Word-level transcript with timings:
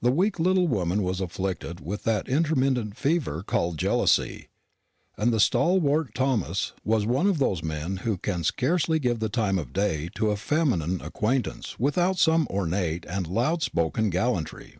The 0.00 0.10
weak 0.10 0.38
little 0.38 0.66
woman 0.66 1.02
was 1.02 1.20
afflicted 1.20 1.80
with 1.80 2.04
that 2.04 2.30
intermittent 2.30 2.96
fever 2.96 3.42
called 3.42 3.76
jealousy; 3.76 4.48
and 5.18 5.34
the 5.34 5.38
stalwart 5.38 6.14
Thomas 6.14 6.72
was 6.82 7.04
one 7.04 7.26
of 7.26 7.36
those 7.36 7.62
men 7.62 7.98
who 7.98 8.16
can 8.16 8.42
scarcely 8.42 8.98
give 8.98 9.18
the 9.18 9.28
time 9.28 9.58
of 9.58 9.74
day 9.74 10.08
to 10.14 10.30
a 10.30 10.36
feminine 10.38 11.02
acquaintance 11.02 11.78
without 11.78 12.18
some 12.18 12.46
ornate 12.48 13.04
and 13.04 13.26
loud 13.26 13.60
spoken 13.62 14.08
gallantry. 14.08 14.78